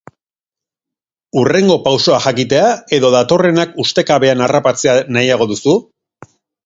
[1.41, 5.77] Hurrengo pausoa jakitea edo datorrenak ustekabean harrapatzea nahiago duzu?